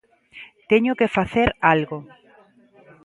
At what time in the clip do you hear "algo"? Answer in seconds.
1.73-1.97